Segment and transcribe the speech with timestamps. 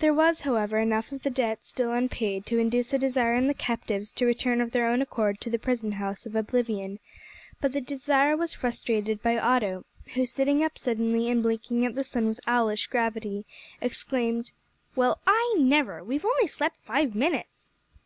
[0.00, 3.54] There was, however, enough of the debt still unpaid to induce a desire in the
[3.54, 6.98] captives to return of their own accord to the prison house of Oblivion,
[7.62, 12.04] but the desire was frustrated by Otto, who, sitting up suddenly and blinking at the
[12.04, 13.46] sun with owlish gravity,
[13.80, 14.52] exclaimed
[14.94, 16.04] "Well, I never!
[16.04, 17.70] We've only slept five minutes!"